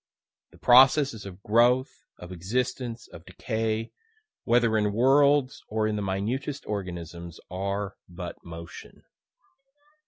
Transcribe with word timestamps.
The 0.49 0.57
processes 0.57 1.27
of 1.27 1.43
growth, 1.43 2.07
of 2.17 2.31
existence, 2.31 3.07
of 3.09 3.23
decay, 3.23 3.91
whether 4.45 4.75
in 4.75 4.93
worlds, 4.93 5.61
or 5.69 5.85
in 5.85 5.95
the 5.95 6.01
minutest 6.01 6.65
organisms, 6.65 7.39
are 7.51 7.97
but 8.09 8.43
motion." 8.43 9.03